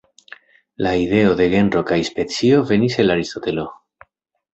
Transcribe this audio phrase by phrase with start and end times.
[0.85, 3.67] La ideo de genro kaj specio venis el Aristotelo.